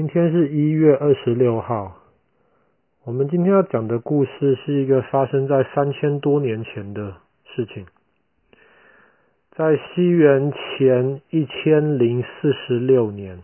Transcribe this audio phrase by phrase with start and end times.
[0.00, 1.98] 今天是一月二十六号。
[3.04, 7.16] 我们今天要讲的故事是一个发生在三千多年前的
[7.54, 7.84] 事情。
[9.50, 13.42] 在西元前一千零四十六年，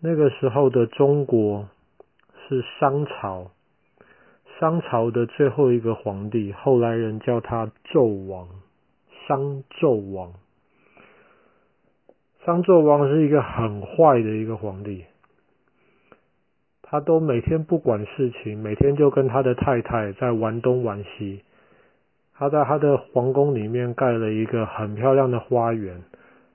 [0.00, 1.68] 那个时候的中国
[2.48, 3.50] 是商朝，
[4.58, 8.48] 商朝的最后一个皇帝，后来人叫他纣王，
[9.28, 10.32] 商纣王。
[12.46, 15.04] 商纣王是一个很坏的一个皇帝。
[16.88, 21.42] 他都每天不管事情，每天就跟他的太太在玩东玩西。
[22.38, 26.02] 他在他的皇宫里面盖了一个很漂亮的花园，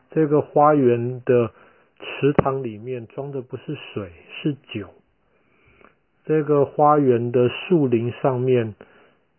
[0.10, 1.52] 这个花园的
[2.00, 4.88] 池塘里面装的不是水，是酒。
[6.24, 8.76] 这个花园的树林上面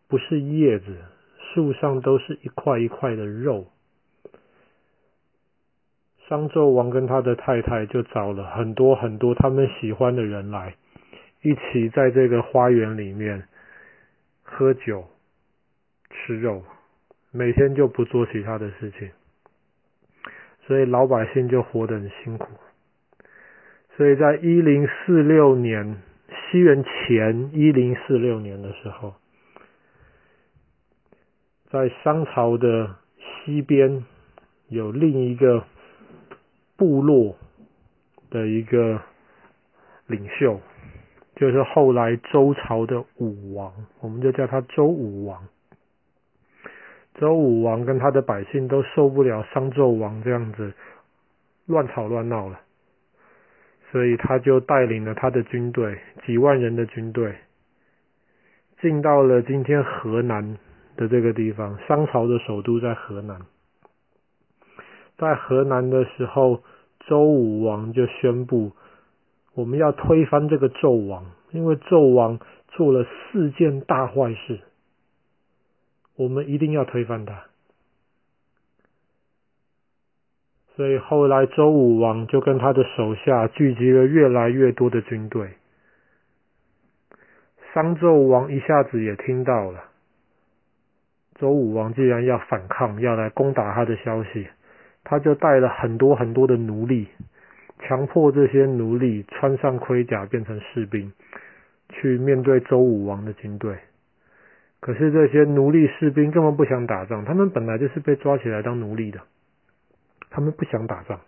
[0.08, 0.96] 不是叶子，
[1.38, 3.66] 树上都是一块一块的肉。
[6.28, 10.74] 商纣王跟他的太太就找了很多很多他们喜欢的人来。
[11.42, 13.48] 一起在这个花园里面
[14.42, 15.04] 喝酒、
[16.10, 16.62] 吃肉，
[17.32, 19.10] 每天就不做其他的事情，
[20.66, 22.48] 所以老百姓就活得很辛苦。
[23.96, 29.14] 所以在一零四六年，西元前一零四六年的时候，
[31.70, 32.96] 在商朝的
[33.44, 34.04] 西边
[34.68, 35.64] 有另一个
[36.76, 37.36] 部落
[38.30, 39.02] 的一个
[40.06, 40.60] 领袖。
[41.42, 45.42] 就是后来周朝的武王，我们就叫他周武王。
[47.16, 50.72] 周武王跟他的百姓都受不了商纣王这样子
[51.66, 52.60] 乱吵乱闹了，
[53.90, 57.34] 所以他就带领了他的军队，几万人的军队，
[58.80, 60.56] 进到了今天河南
[60.96, 61.76] 的这个地方。
[61.88, 63.40] 商朝的首都在河南，
[65.18, 66.62] 在河南的时候，
[67.00, 68.70] 周武王就宣布。
[69.54, 74.60] 我们要推翻这个纣王，因为纣王做了四件大坏事，
[76.16, 77.44] 我们一定要推翻他。
[80.74, 85.50] 所以后来周武王就跟他的手下聚集了越来越多的军队。
[87.74, 89.84] 商纣王一下子也听到了，
[91.34, 94.48] 周武王既然要反抗，要来攻打他的消息，
[95.04, 97.08] 他就带了很多很多的奴隶。
[97.82, 101.12] 强迫这些奴隶穿上盔甲变成士兵，
[101.88, 103.76] 去面对周武王的军队。
[104.80, 109.20] 可是这些奴隶士兵根本不想打仗，他们本来就是被抓起来当奴隶的，
[110.30, 111.20] 他们不想打仗。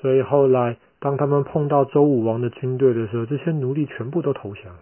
[0.00, 4.80] 所以后来当他们碰到周武王的军队的时候，这些奴隶全部都投降了，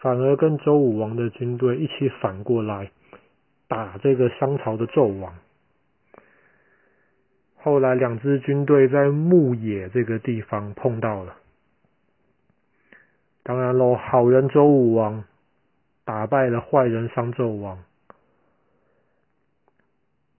[0.00, 2.90] 反而跟周武王的军队一起反过来
[3.66, 5.34] 打这个商朝的纣王。
[7.64, 11.36] 后来，两支军队在牧野这个地方碰到了。
[13.44, 15.22] 当然喽，好人周武王
[16.04, 17.78] 打败了坏人商纣王。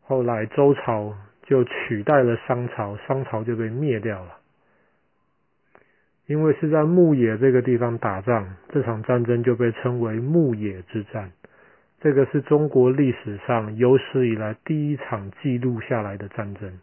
[0.01, 4.31] 后来，周朝就取代了商朝，商朝就被灭掉了。
[6.25, 11.31] 因为是在牧野这个地方打仗，这场战争就被称为牧野之战。
[12.01, 16.79] 这个是中国历史上有史以来第一场记录下来的战争。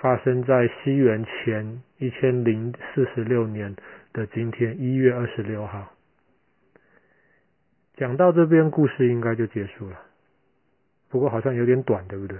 [0.00, 3.74] 发生在西元前一千零四十六年
[4.12, 5.92] 的今天一月二十六号。
[7.96, 9.96] 讲到这边，故事应该就结束了。
[11.08, 12.38] 不过好像有点短，对不对？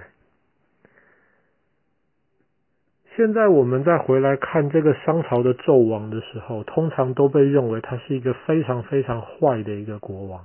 [3.17, 10.45] 现在我们再回来看这个商朝的纣王的时候，通常都被认为他是一个非常非常坏的一个国王。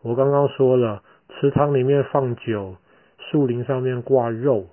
[0.00, 2.76] 我刚刚说了，池塘里面放酒，
[3.18, 4.68] 树林上面挂肉。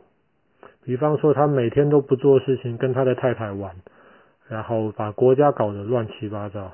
[0.85, 3.75] 比方说，他每天都不做事情，跟他的太太玩，
[4.49, 6.73] 然后把国家搞得乱七八糟。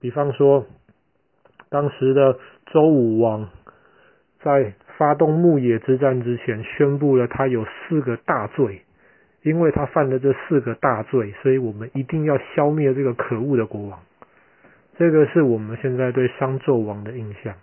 [0.00, 0.64] 比方说，
[1.70, 2.38] 当时的
[2.72, 3.48] 周武王
[4.42, 8.82] 在发动牧野之战之前，宣布了他有四个大罪，
[9.42, 13.98] 因为他犯了这四个大罪，所以我们一定要消灭这个可恶的国王。
[14.96, 17.54] 这个是我们现在对商纣王的印象。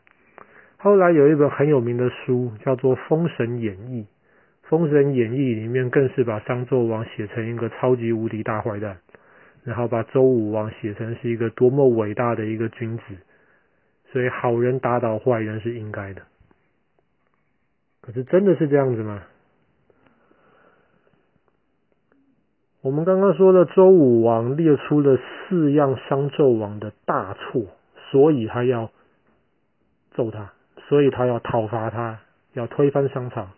[0.78, 4.02] 后来有一本很有名的书，叫做《封神演义》。
[4.72, 9.00] 《封神演义》里面更是把商纣王写成一个超级无敌大坏蛋，
[9.66, 13.04] 然后把周武王写成是一个多么伟大的一个君子，
[14.14, 16.22] 所以好人打倒坏人是应该的。
[18.00, 19.24] 可是真的是这样子吗？
[22.80, 25.18] 我们刚刚说的周武王列出了
[25.50, 27.66] 四样商纣王的大错，
[28.10, 28.90] 所以他要
[30.12, 30.54] 揍他，
[30.88, 32.22] 所以他要讨伐他，
[32.54, 33.50] 要推翻商朝。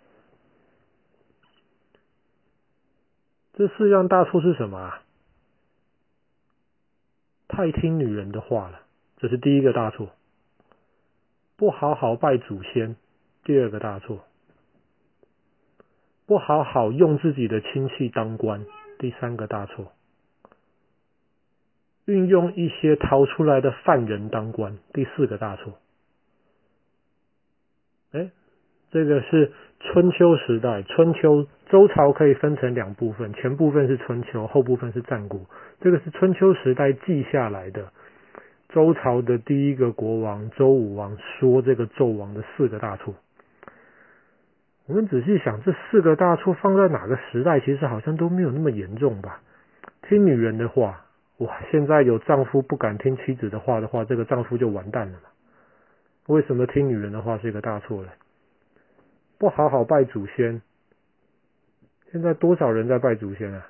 [3.53, 5.03] 这四样大错是什么啊？
[7.47, 8.81] 太听女人的话了，
[9.17, 10.09] 这是第一个大错。
[11.55, 12.95] 不好好拜祖先，
[13.44, 14.25] 第二个大错。
[16.25, 18.65] 不好好用自己的亲戚当官，
[18.97, 19.91] 第三个大错。
[22.05, 25.77] 运用一些逃出来的犯人当官，第四个大错。
[28.13, 28.31] 哎，
[28.89, 29.53] 这个是
[29.83, 35.41] 春秋时代，春秋周朝可以分成两部分，前部分是春秋，后部分是战国。
[35.81, 37.91] 这个是春秋时代记下来的，
[38.69, 43.13] 周朝的第一个国王周武王说这个纣王的四个大错。
[44.88, 49.41] 我们仔细想，这四个大错放在哪个时代，其实好像都没有那么严重吧？
[50.07, 51.01] 听女人的话。
[51.39, 51.50] 哇！
[51.71, 55.29] 现在有丈夫不敢听妻子的话的话，这个丈夫就完蛋了嘛。
[56.27, 58.09] 为什么听女人的话是一个大错呢？
[59.43, 60.61] 不好好拜祖先。
[62.13, 63.67] 现在多少人在拜祖先啊？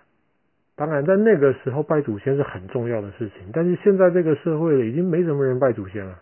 [0.75, 6.19] 当然，在那个时候拜祖先是很重要的事情，但是现在这个社会已经没什么人拜祖先了。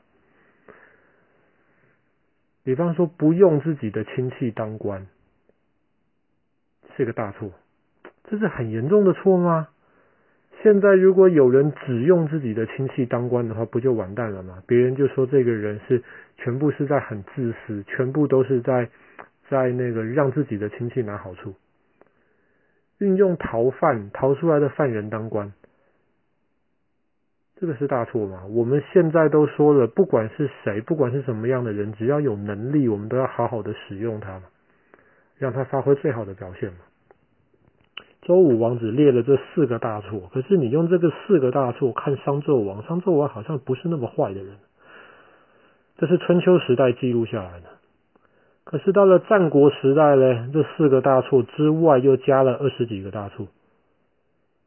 [2.63, 5.05] 比方说，不用自己的亲戚当官，
[6.95, 7.51] 是个大错。
[8.29, 9.67] 这是很严重的错吗？
[10.63, 14.63] 现在如果有人只用自己的亲戚当官的话，不就完蛋了吗？
[14.65, 16.01] 别人就说这个人是
[16.37, 18.89] 全部是在很自私，全部都是在
[19.51, 21.55] 在那个让自己的亲戚拿好处，
[22.99, 25.51] 运用逃犯逃出来的犯人当官，
[27.59, 28.45] 这个是大错吗？
[28.45, 34.41] 我们现在都说了，不管是谁，不管是什么样的人，只要有能力，我们都要好好的使用他，
[35.37, 36.77] 让他发挥最好的表现嘛。
[38.21, 44.55] 周武王只列了这四个大错，可是你用这个四个大错看商纣王，商纣王好像不是那么坏的人。
[45.97, 47.80] 这是春秋时代记录下来的。
[48.63, 53.47] 可是到了战国时代呢，这四个大错之外又加了二十几个大错。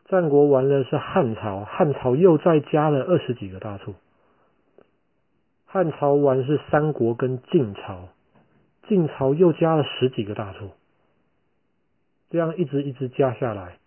[0.06, 3.94] 战国完了是汉朝，汉朝又再加了二十几个大错。
[5.64, 8.08] 汉朝完是三国跟晋朝，
[8.86, 10.70] 晋朝又加了十几个大错。
[12.30, 13.78] 这样一直一直加下来，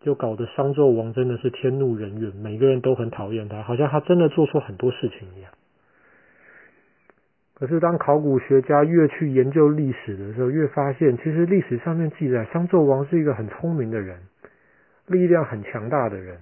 [0.00, 5.52] 就搞得商纣王真的是天怒人怨，每个人都很讨厌他，好像他真的做错很多事情一样。
[7.58, 14.20] 可是当考古学家越去研究历史的时候，越发现其实历史上面记载商纣王是一个很聪明的人，
[15.06, 16.38] 力量很强大的人。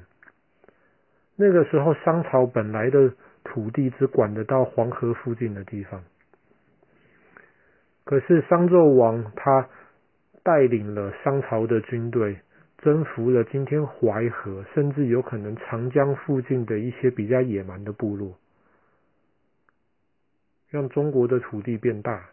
[1.37, 3.13] 那个时候商朝本来的
[3.45, 6.03] 土地只管得到黄河附近的地方，
[8.05, 9.69] 可是商纣王他。
[10.47, 12.37] 带领了商朝的军队，
[12.77, 18.37] 征服了今天淮河，甚至有可能长江附近的一些比较野蛮的部落，
[20.75, 22.31] 让中国的土地变大。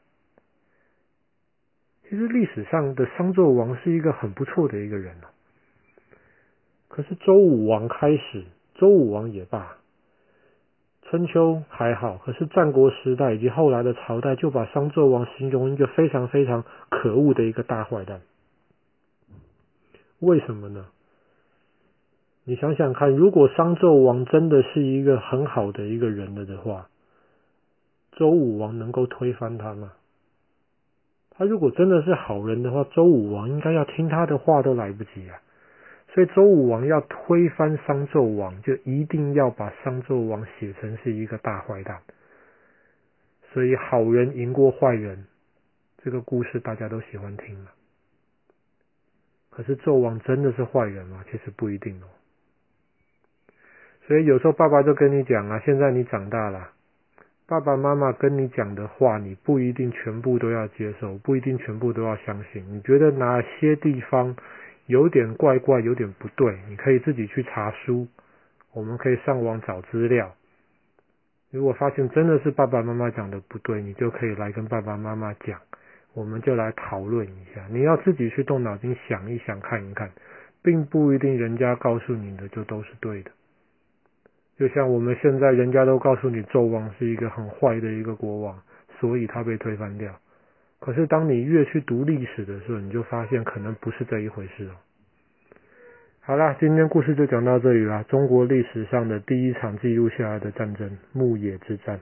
[2.09, 5.15] 其实历史上的商纣王是一个很不错的一个人。
[6.87, 8.43] 可是周武王开始，
[8.73, 9.77] 周武王也罢。
[11.03, 18.21] 春秋还好，可是战国时代以及后来的朝代就把商纣王形容一个非常非常可恶的一个大坏蛋。
[20.17, 20.87] 为什么呢？
[22.43, 26.89] 你想想看，如果商纣王真的是一个很好的一个人了的话，
[28.11, 29.93] 周武王能够推翻他吗？
[31.31, 35.41] 他如果真的是好人的话，周武王应该要听他的话都来不及啊。
[36.13, 42.01] 所以周武王要推翻商纣王，就一定要把商纣王写成是一个大坏蛋。
[43.53, 45.25] 所以好人赢过坏人，
[46.03, 47.71] 这个故事大家都喜欢听嘛。
[49.49, 51.23] 可是纣王真的是坏人吗？
[51.31, 52.05] 其实不一定哦。
[54.05, 56.71] 所以有时候爸爸就跟你讲啊，现在你长大了，
[57.51, 62.63] 爸爸妈妈跟你讲的话，你不一定全部都要接受，不一定全部都要相信。
[62.69, 64.33] 你觉得哪些地方？
[64.85, 68.07] 有点怪怪，有点不对，你可以自己去查书，
[68.71, 70.33] 我们可以上网找资料。
[71.51, 75.59] 如果发现真的是爸爸妈妈讲的不对，你就可以来跟爸爸妈妈讲，
[76.13, 77.67] 我们就来讨论一下。
[77.69, 80.09] 你要自己去动脑筋想一想，看一看，
[80.63, 83.31] 并不一定人家告诉你的就都是对的。
[84.61, 88.61] 就像我们现在人家都告诉你纣王是一个很坏的一个国王，
[88.99, 90.13] 所以他被推翻掉。
[90.79, 94.77] 可是，当你越去读历史的时候，你就发现可能不是这一回事哦。
[96.19, 98.03] 好啦，今天故事就讲到这里啦。
[98.03, 101.99] 中国历史上的第一场记录下来的战争——牧野之战。